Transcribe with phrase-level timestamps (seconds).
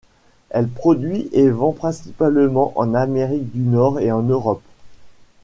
[0.49, 4.63] Elle produit et vend principalement en Amérique du Nord et en Europe.